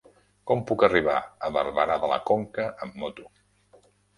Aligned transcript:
Com 0.51 0.63
puc 0.69 0.85
arribar 0.87 1.17
a 1.49 1.53
Barberà 1.57 1.99
de 2.07 2.11
la 2.15 2.19
Conca 2.33 2.69
amb 2.87 2.99
moto? 3.05 3.29